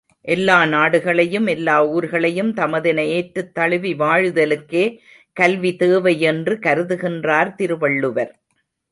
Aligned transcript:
எல்லா 0.25 0.65
நாடுகளையும், 0.65 1.47
எல்லா 1.47 1.75
ஊர்களையும் 1.85 2.49
தமதென 2.53 2.99
ஏற்றுத் 3.07 3.53
தழுவி 3.53 3.93
வாழுதலுக்கே 3.93 4.83
கல்வி 5.33 5.75
தேவையென்று 5.75 6.55
கருதுகின்றார் 6.55 7.53
திருவள்ளுவர். 7.55 8.33